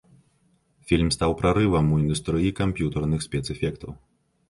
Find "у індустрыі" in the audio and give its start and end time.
1.99-2.57